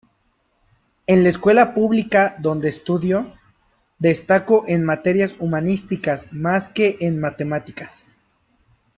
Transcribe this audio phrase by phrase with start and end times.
[1.05, 3.35] En la escuela pública donde estudió,
[3.99, 8.03] destacó en materias humanísticas más que en matemáticas.